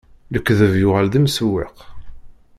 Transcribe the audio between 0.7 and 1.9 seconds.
yuɣal d imsewweq.